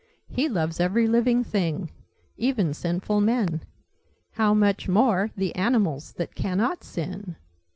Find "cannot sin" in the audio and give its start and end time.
6.33-7.35